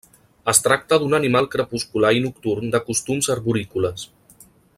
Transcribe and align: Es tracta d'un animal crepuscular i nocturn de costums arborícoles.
Es 0.53 0.61
tracta 0.67 0.97
d'un 1.03 1.13
animal 1.17 1.49
crepuscular 1.57 2.13
i 2.21 2.25
nocturn 2.25 2.75
de 2.77 2.83
costums 2.89 3.31
arborícoles. 3.37 4.09